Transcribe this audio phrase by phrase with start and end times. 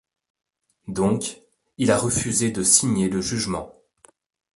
[0.87, 1.39] Donc,
[1.77, 3.71] il a refusé de signer le jugement.